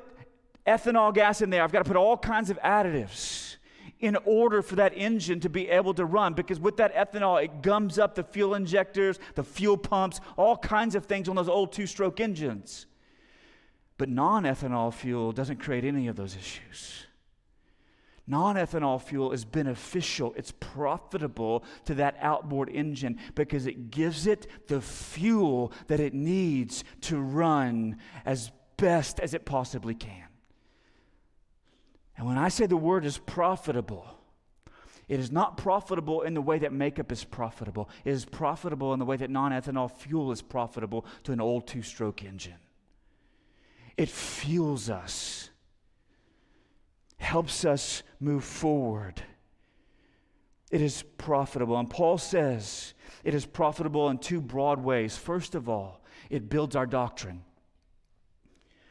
[0.66, 3.56] ethanol gas in there, I've got to put all kinds of additives
[4.00, 7.62] in order for that engine to be able to run because with that ethanol, it
[7.62, 11.72] gums up the fuel injectors, the fuel pumps, all kinds of things on those old
[11.72, 12.86] two stroke engines.
[13.98, 17.05] But non ethanol fuel doesn't create any of those issues.
[18.26, 24.46] Non ethanol fuel is beneficial, it's profitable to that outboard engine because it gives it
[24.66, 30.24] the fuel that it needs to run as best as it possibly can.
[32.16, 34.06] And when I say the word is profitable,
[35.08, 37.88] it is not profitable in the way that makeup is profitable.
[38.04, 41.66] It is profitable in the way that non ethanol fuel is profitable to an old
[41.68, 42.58] two stroke engine.
[43.96, 45.50] It fuels us,
[47.18, 49.22] helps us move forward.
[50.70, 51.78] It is profitable.
[51.78, 55.16] And Paul says it is profitable in two broad ways.
[55.16, 57.42] First of all, it builds our doctrine.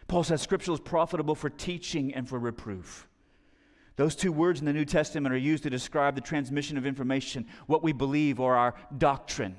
[0.08, 3.08] Paul says scripture is profitable for teaching and for reproof.
[3.98, 7.48] Those two words in the New Testament are used to describe the transmission of information,
[7.66, 9.56] what we believe, or our doctrine.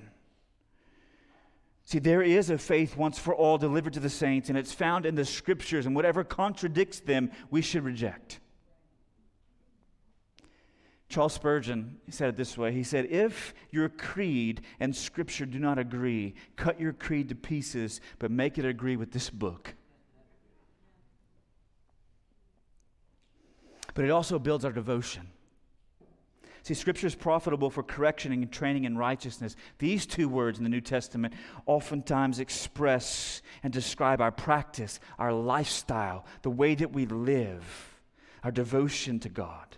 [1.84, 5.06] See, there is a faith once for all delivered to the saints, and it's found
[5.06, 8.40] in the scriptures, and whatever contradicts them, we should reject.
[11.08, 15.78] Charles Spurgeon said it this way He said, If your creed and scripture do not
[15.78, 19.74] agree, cut your creed to pieces, but make it agree with this book.
[23.94, 25.28] But it also builds our devotion.
[26.66, 29.54] See, Scripture is profitable for correction and training in righteousness.
[29.78, 31.32] These two words in the New Testament
[31.64, 37.96] oftentimes express and describe our practice, our lifestyle, the way that we live,
[38.42, 39.76] our devotion to God.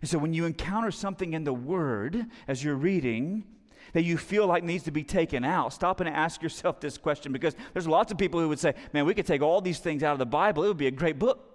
[0.00, 3.44] And so when you encounter something in the Word as you're reading,
[3.92, 7.32] that you feel like needs to be taken out, stop and ask yourself this question
[7.32, 10.02] because there's lots of people who would say, man, we could take all these things
[10.02, 11.48] out of the Bible, it would be a great book.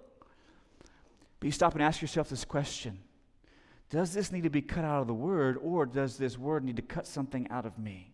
[1.38, 2.98] But you stop and ask yourself this question
[3.90, 6.76] Does this need to be cut out of the Word, or does this Word need
[6.76, 8.13] to cut something out of me?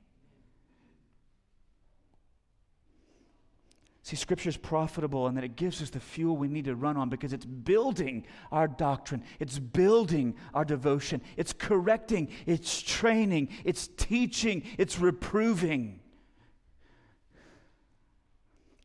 [4.11, 6.97] See, Scripture is profitable and that it gives us the fuel we need to run
[6.97, 13.87] on because it's building our doctrine, it's building our devotion, it's correcting, it's training, it's
[13.87, 16.01] teaching, it's reproving.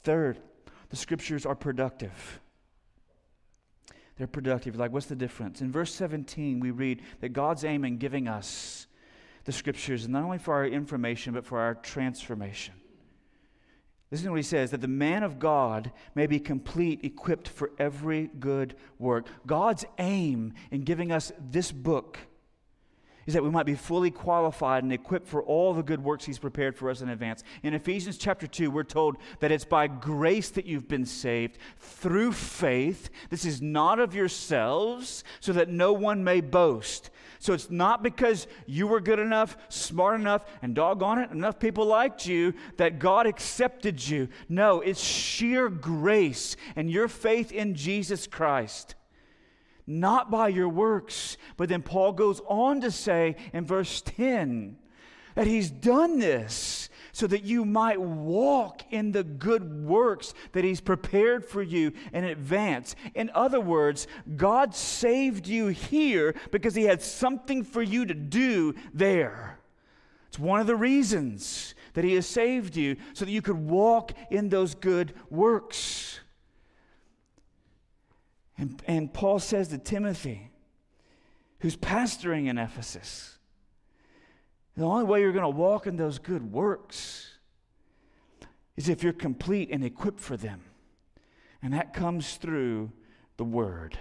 [0.04, 0.38] Third,
[0.90, 2.40] the Scriptures are productive.
[4.20, 4.76] They're productive.
[4.76, 5.60] Like, what's the difference?
[5.60, 8.86] In verse 17, we read that God's aim in giving us
[9.46, 12.76] the Scriptures is not only for our information, but for our transformation.
[14.12, 17.72] Listen to what he says that the man of God may be complete, equipped for
[17.80, 19.26] every good work.
[19.46, 22.20] God's aim in giving us this book
[23.26, 26.38] is that we might be fully qualified and equipped for all the good works he's
[26.38, 27.44] prepared for us in advance.
[27.64, 32.34] In Ephesians chapter 2, we're told that it's by grace that you've been saved through
[32.34, 33.10] faith.
[33.32, 37.10] This is not of yourselves, so that no one may boast.
[37.40, 41.86] So it's not because you were good enough, smart enough, and doggone it, enough people
[41.86, 44.30] liked you that God accepted you.
[44.50, 48.96] No, it's sheer grace and your faith in Jesus Christ.
[49.88, 51.38] Not by your works.
[51.58, 54.78] But then Paul goes on to say in verse 10
[55.36, 60.82] that he's done this so that you might walk in the good works that He's
[60.82, 62.94] prepared for you in advance.
[63.14, 68.76] In other words, God saved you here because He had something for you to do
[68.94, 69.60] there.
[70.28, 74.12] It's one of the reasons that He has saved you so that you could walk
[74.30, 76.20] in those good works.
[78.58, 80.52] And, and Paul says to Timothy,
[81.60, 83.35] who's pastoring in Ephesus,
[84.76, 87.32] the only way you're going to walk in those good works
[88.76, 90.62] is if you're complete and equipped for them.
[91.62, 92.92] And that comes through
[93.38, 93.98] the Word.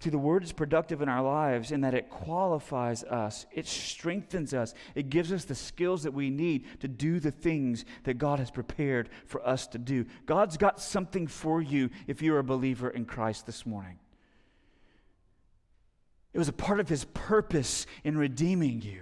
[0.00, 4.52] See, the Word is productive in our lives in that it qualifies us, it strengthens
[4.52, 8.38] us, it gives us the skills that we need to do the things that God
[8.38, 10.04] has prepared for us to do.
[10.26, 13.98] God's got something for you if you're a believer in Christ this morning.
[16.34, 19.00] It was a part of His purpose in redeeming you.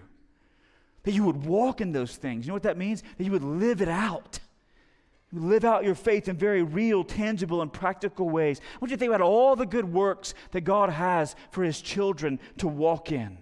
[1.03, 2.45] That you would walk in those things.
[2.45, 3.03] You know what that means?
[3.17, 4.39] That you would live it out.
[5.33, 8.61] Live out your faith in very real, tangible, and practical ways.
[8.61, 11.81] I want you to think about all the good works that God has for His
[11.81, 13.39] children to walk in.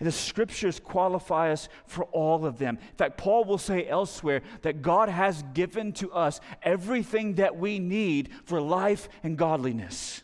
[0.00, 2.78] And the scriptures qualify us for all of them.
[2.80, 7.78] In fact, Paul will say elsewhere that God has given to us everything that we
[7.78, 10.23] need for life and godliness.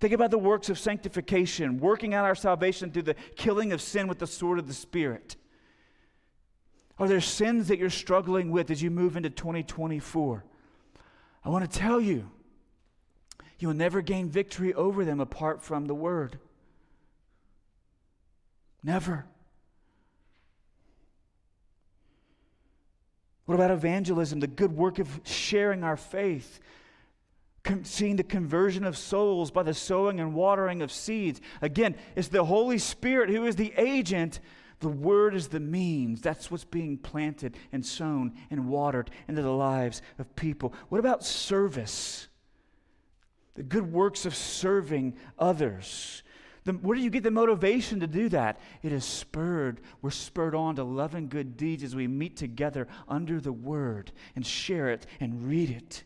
[0.00, 4.08] Think about the works of sanctification, working out our salvation through the killing of sin
[4.08, 5.36] with the sword of the Spirit.
[6.98, 10.42] Are there sins that you're struggling with as you move into 2024?
[11.44, 12.30] I want to tell you,
[13.58, 16.38] you will never gain victory over them apart from the Word.
[18.82, 19.26] Never.
[23.44, 26.60] What about evangelism, the good work of sharing our faith?
[27.82, 31.40] Seeing the conversion of souls by the sowing and watering of seeds.
[31.60, 34.40] Again, it's the Holy Spirit who is the agent.
[34.80, 36.22] The Word is the means.
[36.22, 40.74] That's what's being planted and sown and watered into the lives of people.
[40.88, 42.28] What about service?
[43.54, 46.22] The good works of serving others.
[46.64, 48.58] The, where do you get the motivation to do that?
[48.82, 49.80] It is spurred.
[50.00, 54.46] We're spurred on to loving good deeds as we meet together under the Word and
[54.46, 56.04] share it and read it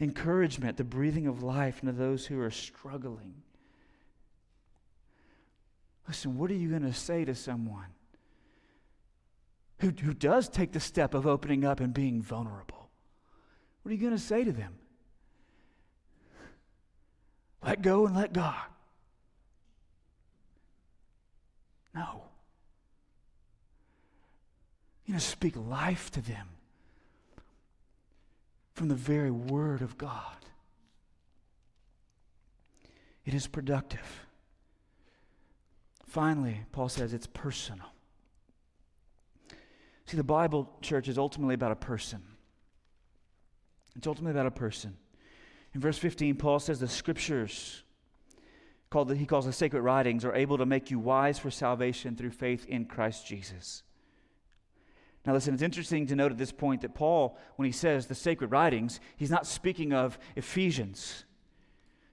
[0.00, 3.34] encouragement, the breathing of life into those who are struggling.
[6.06, 7.86] Listen, what are you going to say to someone
[9.80, 12.90] who, who does take the step of opening up and being vulnerable?
[13.82, 14.74] What are you going to say to them?
[17.64, 18.62] Let go and let God.
[21.94, 22.22] No.
[25.06, 26.48] You know, speak life to them
[28.76, 30.36] from the very Word of God.
[33.24, 34.26] It is productive.
[36.06, 37.86] Finally, Paul says it's personal.
[40.04, 42.22] See, the Bible, church, is ultimately about a person.
[43.96, 44.98] It's ultimately about a person.
[45.74, 47.82] In verse 15, Paul says the scriptures,
[48.90, 52.14] called the, he calls the sacred writings, are able to make you wise for salvation
[52.14, 53.82] through faith in Christ Jesus.
[55.26, 58.14] Now, listen, it's interesting to note at this point that Paul, when he says the
[58.14, 61.24] sacred writings, he's not speaking of Ephesians.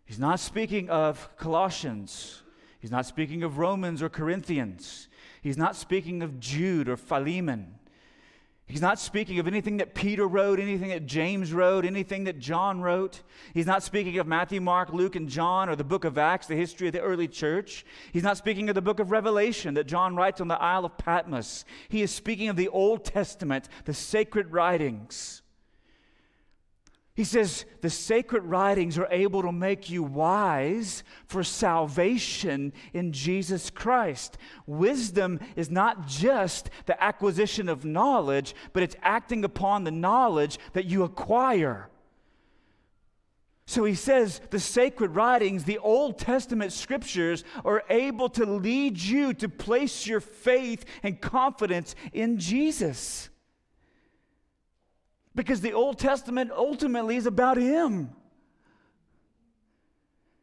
[0.04, 2.42] He's not speaking of Colossians.
[2.80, 5.08] He's not speaking of Romans or Corinthians.
[5.42, 7.76] He's not speaking of Jude or Philemon.
[8.66, 12.82] He's not speaking of anything that Peter wrote, anything that James wrote, anything that John
[12.82, 13.22] wrote.
[13.54, 16.56] He's not speaking of Matthew, Mark, Luke, and John or the book of Acts, the
[16.56, 17.86] history of the early church.
[18.12, 20.98] He's not speaking of the book of Revelation that John writes on the Isle of
[20.98, 21.66] Patmos.
[21.90, 25.43] He is speaking of the Old Testament, the sacred writings.
[27.16, 33.70] He says the sacred writings are able to make you wise for salvation in Jesus
[33.70, 34.38] Christ.
[34.66, 40.86] Wisdom is not just the acquisition of knowledge, but it's acting upon the knowledge that
[40.86, 41.90] you acquire.
[43.68, 49.36] So he says the sacred writings, the Old Testament scriptures, are able to lead you
[49.36, 53.30] to place your faith and confidence in Jesus.
[55.36, 58.12] Because the Old Testament ultimately is about Him.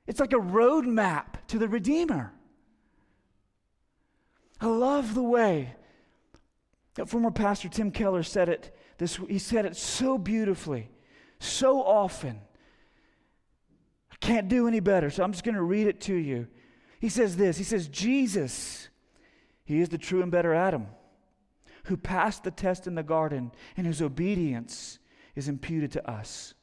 [0.07, 2.33] It's like a roadmap to the Redeemer.
[4.61, 5.75] I love the way
[6.95, 8.77] that former pastor Tim Keller said it.
[8.99, 10.91] This, he said it so beautifully,
[11.39, 12.41] so often.
[14.11, 16.49] I can't do any better, so I'm just going to read it to you.
[16.99, 18.89] He says this He says, Jesus,
[19.65, 20.89] He is the true and better Adam
[21.91, 25.01] who passed the test in the garden and whose obedience
[25.35, 26.55] is imputed to us.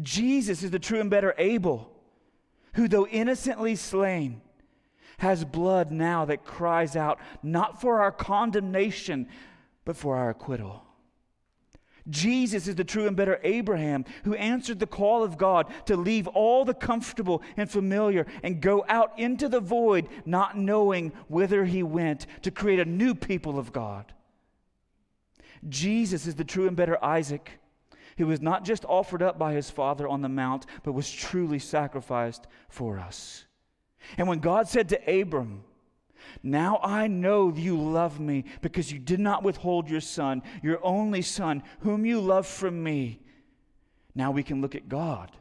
[0.00, 1.92] Jesus is the true and better Abel,
[2.74, 4.42] who, though innocently slain,
[5.18, 9.26] has blood now that cries out not for our condemnation,
[9.84, 10.85] but for our acquittal.
[12.08, 16.28] Jesus is the true and better Abraham who answered the call of God to leave
[16.28, 21.82] all the comfortable and familiar and go out into the void, not knowing whither he
[21.82, 24.12] went, to create a new people of God.
[25.68, 27.50] Jesus is the true and better Isaac
[28.18, 31.58] who was not just offered up by his father on the mount, but was truly
[31.58, 33.44] sacrificed for us.
[34.16, 35.64] And when God said to Abram,
[36.42, 41.22] now I know you love me because you did not withhold your son, your only
[41.22, 43.20] son, whom you love from me.
[44.14, 45.32] Now we can look at God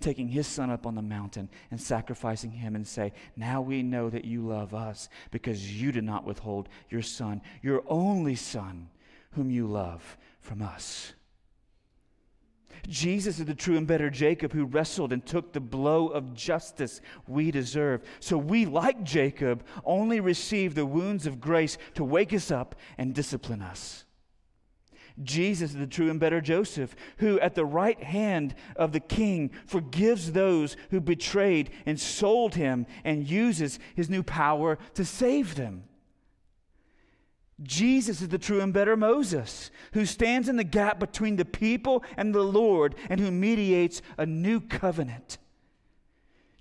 [0.00, 4.10] taking his son up on the mountain and sacrificing him and say, Now we know
[4.10, 8.90] that you love us because you did not withhold your son, your only son,
[9.32, 11.14] whom you love from us.
[12.88, 17.00] Jesus is the true and better Jacob who wrestled and took the blow of justice
[17.26, 18.02] we deserve.
[18.20, 23.14] So we, like Jacob, only receive the wounds of grace to wake us up and
[23.14, 24.04] discipline us.
[25.22, 29.50] Jesus is the true and better Joseph, who at the right hand of the king
[29.66, 35.84] forgives those who betrayed and sold him and uses his new power to save them.
[37.62, 42.02] Jesus is the true and better Moses, who stands in the gap between the people
[42.16, 45.38] and the Lord and who mediates a new covenant.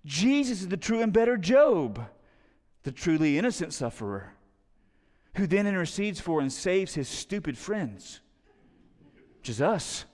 [0.06, 2.08] Jesus is the true and better Job,
[2.84, 4.34] the truly innocent sufferer,
[5.36, 8.20] who then intercedes for and saves his stupid friends,
[9.40, 10.06] which is us.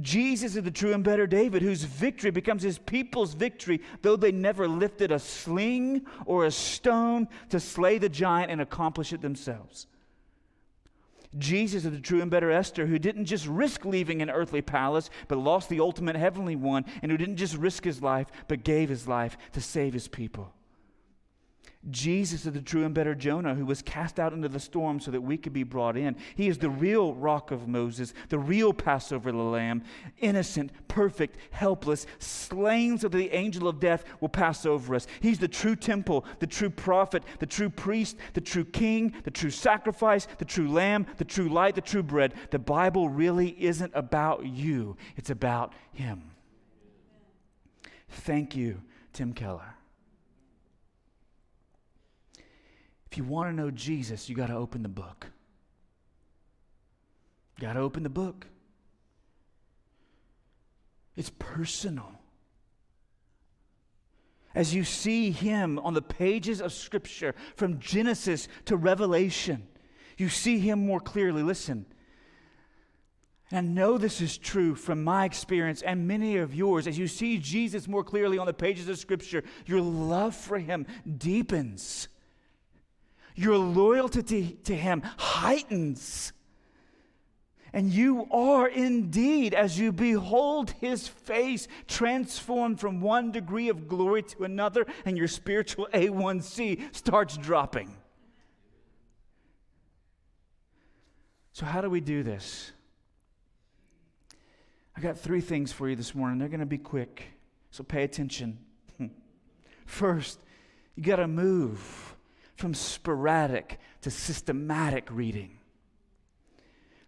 [0.00, 4.32] Jesus is the true and better David, whose victory becomes his people's victory, though they
[4.32, 9.86] never lifted a sling or a stone to slay the giant and accomplish it themselves.
[11.38, 15.10] Jesus is the true and better Esther, who didn't just risk leaving an earthly palace,
[15.28, 18.88] but lost the ultimate heavenly one, and who didn't just risk his life, but gave
[18.88, 20.52] his life to save his people.
[21.90, 25.10] Jesus is the true and better Jonah who was cast out into the storm so
[25.10, 26.16] that we could be brought in.
[26.34, 29.82] He is the real rock of Moses, the real Passover lamb,
[30.18, 35.06] innocent, perfect, helpless, slain so that the angel of death will pass over us.
[35.20, 39.50] He's the true temple, the true prophet, the true priest, the true king, the true
[39.50, 42.32] sacrifice, the true lamb, the true light, the true bread.
[42.50, 46.30] The Bible really isn't about you, it's about him.
[48.08, 48.80] Thank you,
[49.12, 49.74] Tim Keller.
[53.14, 55.28] If you want to know Jesus, you got to open the book.
[57.56, 58.44] You got to open the book.
[61.14, 62.10] It's personal.
[64.52, 69.68] As you see him on the pages of Scripture, from Genesis to Revelation,
[70.18, 71.44] you see him more clearly.
[71.44, 71.86] Listen,
[73.52, 76.88] and I know this is true from my experience and many of yours.
[76.88, 80.84] As you see Jesus more clearly on the pages of Scripture, your love for him
[81.16, 82.08] deepens
[83.34, 86.32] your loyalty to, Him heightens.
[87.72, 94.22] And you are indeed, as you behold His face, transformed from one degree of glory
[94.22, 97.96] to another, and your spiritual A1C starts dropping.
[101.52, 102.72] So, how do we do this?
[104.96, 106.38] I got three things for you this morning.
[106.38, 107.24] They're going to be quick,
[107.70, 108.58] so pay attention.
[109.86, 110.38] First,
[110.94, 112.13] you got to move
[112.56, 115.58] from sporadic to systematic reading.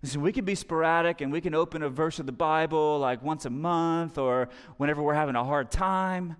[0.02, 3.22] Listen, we can be sporadic and we can open a verse of the Bible like
[3.22, 6.36] once a month or whenever we're having a hard time.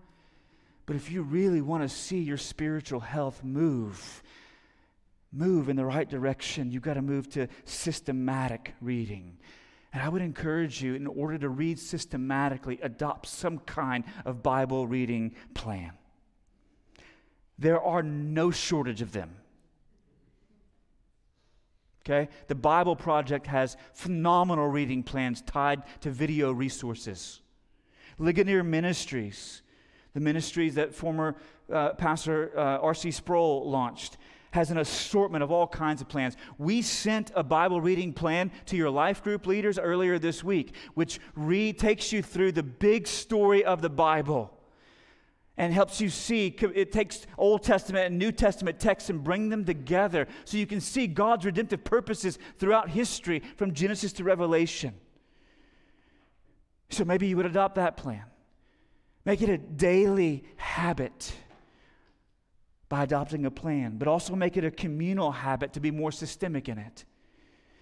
[0.85, 4.23] But if you really want to see your spiritual health move,
[5.33, 9.39] move in the right direction, you've got to move to systematic reading.
[9.93, 14.87] And I would encourage you, in order to read systematically, adopt some kind of Bible
[14.87, 15.93] reading plan.
[17.59, 19.31] There are no shortage of them.
[22.05, 22.31] Okay?
[22.47, 27.41] The Bible Project has phenomenal reading plans tied to video resources.
[28.19, 29.63] Ligonier Ministries,
[30.15, 31.37] the ministries that former
[31.73, 33.11] uh, Pastor uh, R.C.
[33.11, 34.19] Sproul launched,
[34.53, 36.37] has an assortment of all kinds of plans.
[36.57, 41.19] We sent a Bible reading plan to your life group leaders earlier this week, which
[41.35, 44.56] re- takes you through the big story of the Bible
[45.57, 46.49] and helps you see.
[46.75, 50.81] It takes Old Testament and New Testament texts and bring them together so you can
[50.81, 54.95] see God's redemptive purposes throughout history from Genesis to Revelation.
[56.91, 58.25] So maybe you would adopt that plan.
[59.25, 61.33] Make it a daily habit
[62.89, 66.69] by adopting a plan, but also make it a communal habit to be more systemic
[66.69, 67.05] in it.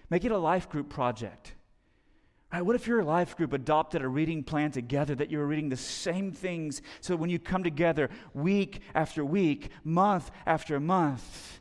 [0.09, 1.53] Make it a life group project.
[2.55, 5.67] Right, what if your life group adopted a reading plan together that you were reading
[5.67, 11.59] the same things so when you come together week after week, month after month,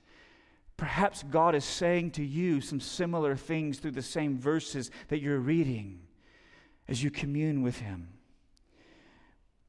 [0.76, 5.38] Perhaps God is saying to you some similar things through the same verses that you're
[5.38, 6.01] reading
[6.88, 8.09] as you commune with Him.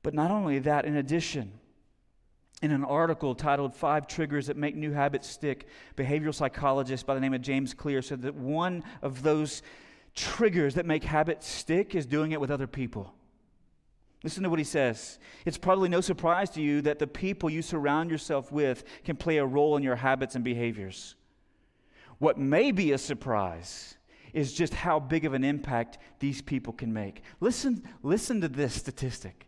[0.03, 1.53] But not only that, in addition,
[2.61, 7.21] in an article titled Five Triggers That Make New Habits Stick, behavioral psychologist by the
[7.21, 9.61] name of James Clear said that one of those
[10.16, 13.13] triggers that make habits stick is doing it with other people.
[14.24, 15.20] Listen to what he says.
[15.45, 19.38] It's probably no surprise to you that the people you surround yourself with can play
[19.38, 21.16] a role in your habits and behaviors.
[22.18, 23.97] What may be a surprise
[24.34, 27.22] is just how big of an impact these people can make.
[27.39, 29.47] Listen, listen to this statistic.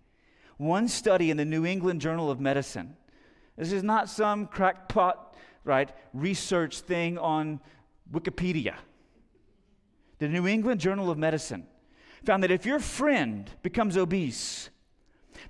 [0.58, 2.96] One study in the New England Journal of Medicine.
[3.58, 7.60] This is not some crackpot, right, research thing on
[8.12, 8.76] Wikipedia.
[10.20, 11.68] The New England Journal of Medicine
[12.26, 14.70] found that if your friend becomes obese,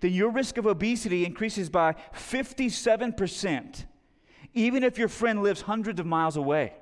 [0.02, 3.86] then your risk of obesity increases by 57%,
[4.54, 6.74] even if your friend lives hundreds of miles away.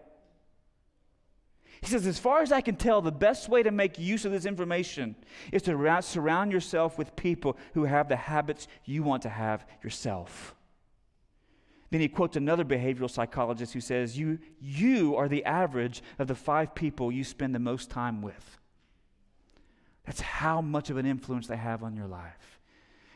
[1.82, 4.32] He says, as far as I can tell, the best way to make use of
[4.32, 5.16] this information
[5.52, 10.55] is to surround yourself with people who have the habits you want to have yourself.
[11.96, 16.36] Then he quotes another behavioral psychologist who says, you, you are the average of the
[16.36, 18.58] five people you spend the most time with.
[20.06, 22.60] That's how much of an influence they have on your life.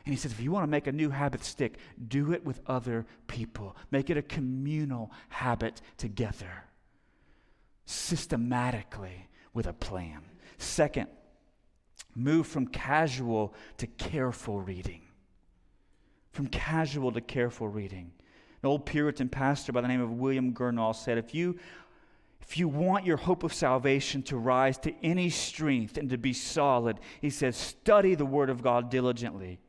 [0.06, 1.76] And he says, if you want to make a new habit stick,
[2.08, 3.76] do it with other people.
[3.90, 6.64] Make it a communal habit together,
[7.84, 10.22] systematically with a plan.
[10.56, 11.08] Second,
[12.14, 15.02] move from casual to careful reading.
[16.32, 18.12] From casual to careful reading.
[18.62, 21.58] An old Puritan pastor by the name of William Gurnall said, If you
[22.50, 26.32] if you want your hope of salvation to rise to any strength and to be
[26.32, 29.60] solid, he says, study the Word of God diligently.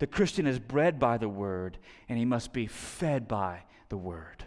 [0.00, 1.78] The Christian is bred by the Word,
[2.10, 4.44] and he must be fed by the Word.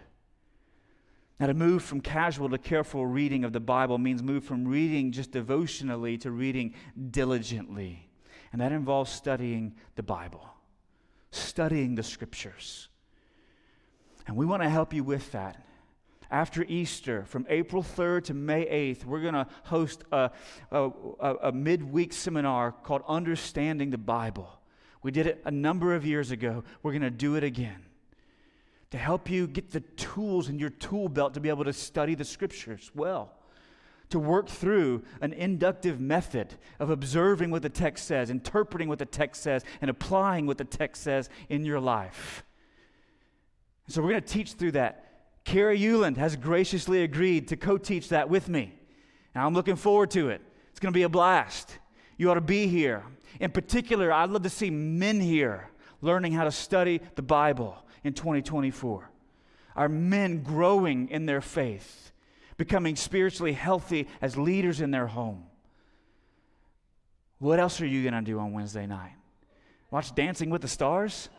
[1.40, 5.12] Now, to move from casual to careful reading of the Bible means move from reading
[5.12, 6.76] just devotionally to reading
[7.10, 8.08] diligently.
[8.52, 10.48] And that involves studying the Bible,
[11.32, 12.90] studying the Scriptures.
[14.28, 15.64] And we want to help you with that
[16.34, 20.32] after Easter, from April 3rd to May 8th, we're going to host a,
[20.72, 20.90] a,
[21.44, 24.50] a midweek seminar called Understanding the Bible.
[25.04, 26.64] We did it a number of years ago.
[26.82, 27.86] We're going to do it again
[28.90, 32.16] to help you get the tools in your tool belt to be able to study
[32.16, 33.32] the scriptures well,
[34.10, 39.06] to work through an inductive method of observing what the text says, interpreting what the
[39.06, 42.44] text says, and applying what the text says in your life.
[43.88, 45.04] So, we're going to teach through that
[45.44, 48.74] Carrie Euland has graciously agreed to co teach that with me.
[49.36, 50.42] And I'm looking forward to it.
[50.72, 51.78] It's going to be a blast.
[52.18, 53.04] You ought to be here.
[53.40, 55.70] In particular, I'd love to see men here
[56.02, 59.10] learning how to study the Bible in 2024.
[59.76, 62.12] Our men growing in their faith,
[62.58, 65.46] becoming spiritually healthy as leaders in their home.
[67.40, 69.14] What else are you going to do on Wednesday night?
[69.92, 71.30] Watch Dancing with the Stars?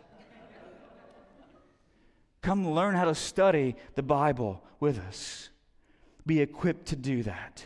[2.45, 5.49] Come learn how to study the Bible with us.
[6.27, 7.65] Be equipped to do that.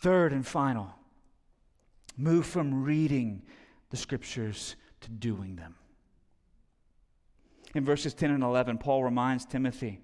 [0.00, 0.94] Third and final,
[2.16, 3.42] move from reading
[3.90, 5.74] the scriptures to doing them.
[7.74, 9.98] In verses 10 and 11, Paul reminds Timothy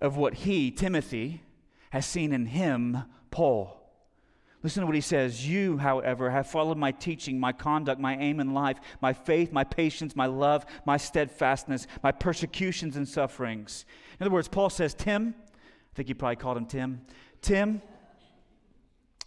[0.00, 1.42] of what he, Timothy,
[1.90, 3.79] has seen in him, Paul.
[4.62, 5.48] Listen to what he says.
[5.48, 9.64] You, however, have followed my teaching, my conduct, my aim in life, my faith, my
[9.64, 13.86] patience, my love, my steadfastness, my persecutions and sufferings.
[14.18, 17.00] In other words, Paul says, Tim, I think he probably called him Tim,
[17.40, 17.80] Tim,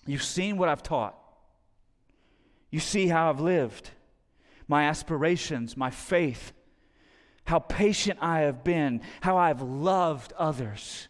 [0.06, 1.18] you've seen what I've taught.
[2.70, 3.90] You see how I've lived,
[4.68, 6.52] my aspirations, my faith,
[7.46, 11.08] how patient I have been, how I've loved others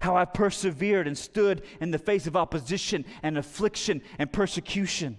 [0.00, 5.18] how I've persevered and stood in the face of opposition and affliction and persecution.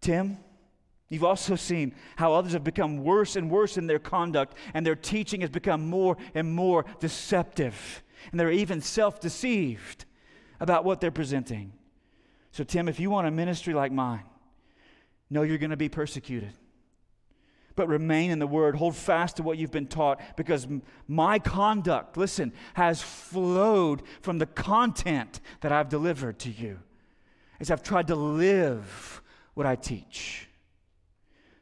[0.00, 0.38] Tim,
[1.08, 4.96] you've also seen how others have become worse and worse in their conduct, and their
[4.96, 8.02] teaching has become more and more deceptive.
[8.30, 10.04] And they're even self deceived
[10.60, 11.72] about what they're presenting.
[12.52, 14.24] So, Tim, if you want a ministry like mine,
[15.28, 16.52] know you're going to be persecuted
[17.76, 18.76] but remain in the word.
[18.76, 20.66] Hold fast to what you've been taught because
[21.08, 26.80] my conduct, listen, has flowed from the content that I've delivered to you
[27.60, 29.22] as I've tried to live
[29.54, 30.48] what I teach.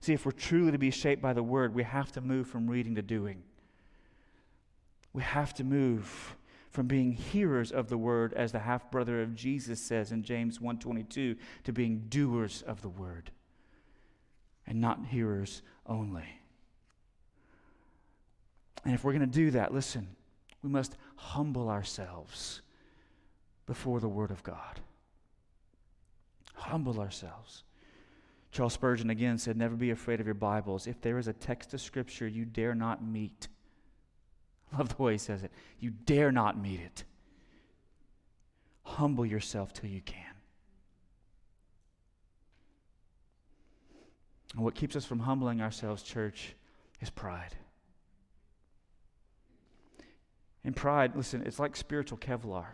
[0.00, 2.70] See, if we're truly to be shaped by the word, we have to move from
[2.70, 3.42] reading to doing.
[5.12, 6.36] We have to move
[6.70, 10.60] from being hearers of the word as the half brother of Jesus says in James
[10.60, 13.32] 1:22 to being doers of the word
[14.68, 16.40] and not hearers only.
[18.84, 20.06] And if we're going to do that, listen,
[20.62, 22.60] We must humble ourselves
[23.66, 24.80] before the Word of God.
[26.54, 27.64] Humble ourselves.
[28.50, 30.86] Charles Spurgeon again said, Never be afraid of your Bibles.
[30.86, 33.48] If there is a text of Scripture you dare not meet,
[34.72, 35.52] I love the way he says it.
[35.78, 37.04] You dare not meet it.
[38.82, 40.27] Humble yourself till you can.
[44.54, 46.54] And what keeps us from humbling ourselves, church,
[47.00, 47.54] is pride.
[50.64, 52.66] And pride, listen, it's like spiritual Kevlar.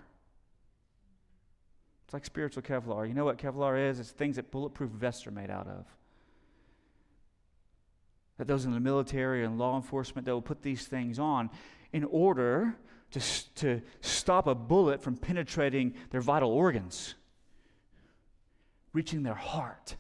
[2.05, 3.07] It's like spiritual Kevlar.
[3.07, 3.99] You know what Kevlar is?
[3.99, 5.87] It's things that bulletproof vests are made out of.
[8.39, 11.51] That those in the military and law enforcement, they will put these things on
[11.93, 12.77] in order
[13.12, 13.20] to,
[13.57, 17.14] to stop a bullet from penetrating their vital organs,
[18.93, 19.95] reaching their heart.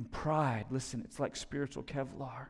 [0.00, 2.46] And pride, listen, it's like spiritual Kevlar.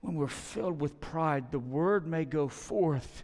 [0.00, 3.22] When we're filled with pride, the word may go forth.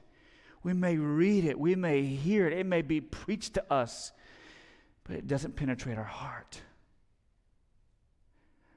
[0.63, 4.13] We may read it, we may hear it, it may be preached to us,
[5.03, 6.61] but it doesn't penetrate our heart.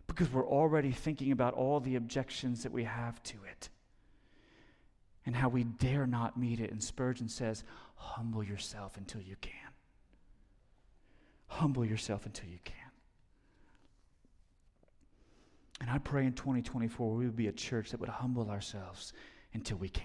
[0.08, 3.70] Because we're already thinking about all the objections that we have to it
[5.28, 6.72] and how we dare not meet it.
[6.72, 7.64] And Spurgeon says,
[7.94, 9.69] Humble yourself until you can.
[11.50, 12.76] Humble yourself until you can.
[15.82, 19.14] And I pray in 2024 we would be a church that would humble ourselves
[19.54, 20.04] until we can.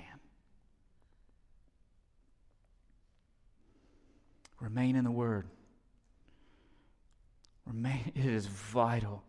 [4.60, 5.46] Remain in the Word.
[7.66, 9.24] Remain, it is vital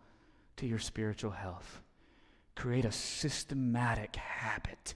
[0.57, 1.81] to your spiritual health.
[2.55, 4.95] Create a systematic habit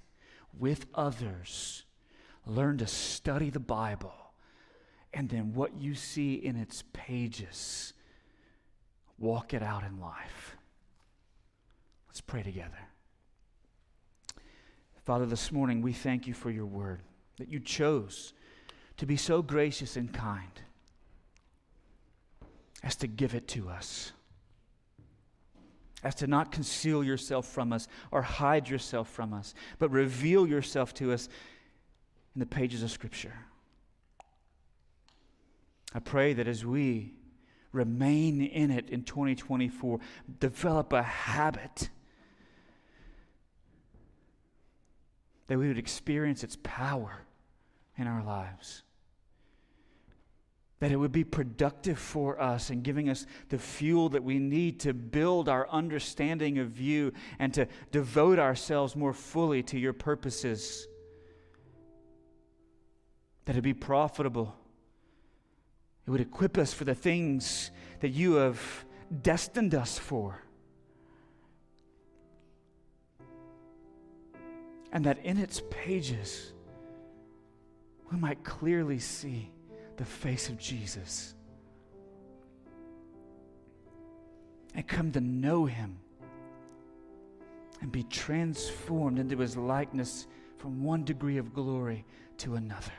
[0.57, 1.83] with others.
[2.45, 4.13] Learn to study the Bible.
[5.13, 7.93] And then what you see in its pages,
[9.17, 10.55] walk it out in life.
[12.07, 12.77] Let's pray together.
[15.03, 17.01] Father, this morning we thank you for your word,
[17.37, 18.33] that you chose
[18.97, 20.61] to be so gracious and kind
[22.83, 24.11] as to give it to us,
[26.03, 30.93] as to not conceal yourself from us or hide yourself from us, but reveal yourself
[30.93, 31.27] to us
[32.35, 33.33] in the pages of Scripture.
[35.93, 37.13] I pray that as we
[37.71, 39.99] remain in it in 2024,
[40.39, 41.89] develop a habit
[45.47, 47.25] that we would experience its power
[47.97, 48.83] in our lives.
[50.79, 54.79] That it would be productive for us and giving us the fuel that we need
[54.81, 60.87] to build our understanding of you and to devote ourselves more fully to your purposes.
[63.45, 64.55] That it be profitable.
[66.09, 68.59] It would equip us for the things that you have
[69.21, 70.41] destined us for.
[74.91, 76.51] and that in its pages
[78.11, 79.51] we might clearly see
[79.97, 81.35] the face of Jesus
[84.73, 85.99] and come to know him
[87.81, 90.25] and be transformed into his likeness
[90.57, 92.03] from one degree of glory
[92.37, 92.93] to another.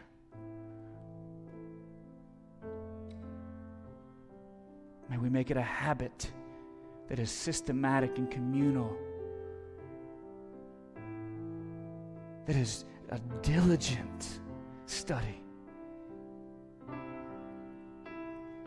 [5.11, 6.31] May we make it a habit
[7.09, 8.97] that is systematic and communal
[12.47, 14.41] that is a diligent
[14.87, 15.41] study.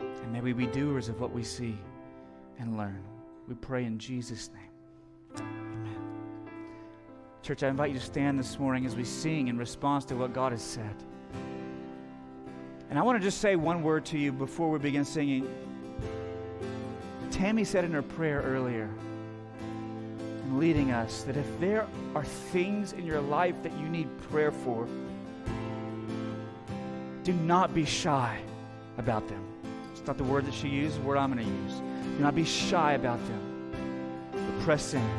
[0.00, 1.76] And may we be doers of what we see
[2.58, 3.02] and learn.
[3.46, 4.70] We pray in Jesus' name.
[5.36, 5.98] Amen.
[7.42, 10.32] Church, I invite you to stand this morning as we sing in response to what
[10.32, 10.96] God has said.
[12.88, 15.46] And I want to just say one word to you before we begin singing.
[17.34, 18.88] Tammy said in her prayer earlier,
[20.52, 24.86] leading us that if there are things in your life that you need prayer for,
[27.24, 28.38] do not be shy
[28.98, 29.44] about them.
[29.90, 31.80] It's not the word that she used, the word I'm going to use.
[32.16, 33.72] Do not be shy about them.
[34.30, 35.10] But press in.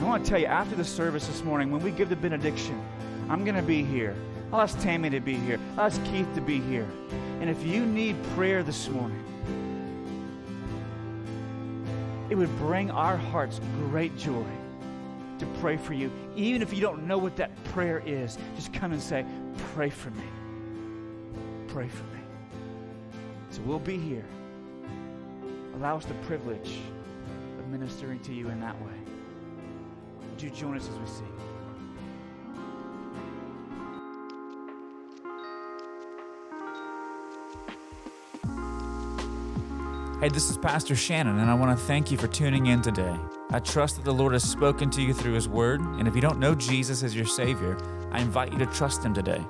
[0.00, 2.80] I want to tell you, after the service this morning, when we give the benediction,
[3.28, 4.16] I'm going to be here.
[4.54, 5.60] I'll ask Tammy to be here.
[5.76, 6.88] I'll ask Keith to be here.
[7.42, 9.22] And if you need prayer this morning,
[12.30, 14.46] it would bring our hearts great joy
[15.38, 16.10] to pray for you.
[16.36, 19.26] Even if you don't know what that prayer is, just come and say,
[19.74, 20.24] Pray for me.
[21.68, 22.20] Pray for me.
[23.50, 24.24] So we'll be here.
[25.74, 26.78] Allow us the privilege
[27.58, 28.92] of ministering to you in that way.
[30.30, 31.39] Would you join us as we sing?
[40.20, 43.16] Hey, this is Pastor Shannon, and I want to thank you for tuning in today.
[43.52, 46.20] I trust that the Lord has spoken to you through His Word, and if you
[46.20, 47.78] don't know Jesus as your Savior,
[48.12, 49.42] I invite you to trust Him today.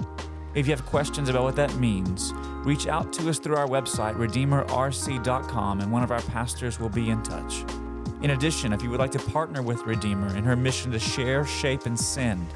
[0.55, 2.33] If you have questions about what that means,
[2.65, 7.11] reach out to us through our website, redeemerrc.com, and one of our pastors will be
[7.11, 7.65] in touch.
[8.23, 11.45] In addition, if you would like to partner with Redeemer in her mission to share,
[11.45, 12.47] shape, and send,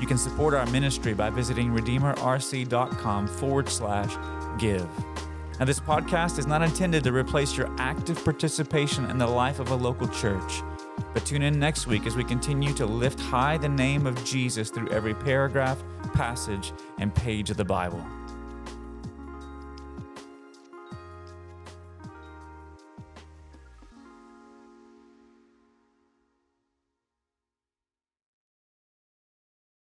[0.00, 4.16] you can support our ministry by visiting redeemerrc.com forward slash
[4.58, 4.88] give.
[5.58, 9.72] Now, this podcast is not intended to replace your active participation in the life of
[9.72, 10.62] a local church.
[11.12, 14.70] But tune in next week as we continue to lift high the name of Jesus
[14.70, 15.82] through every paragraph,
[16.12, 18.06] passage, and page of the Bible.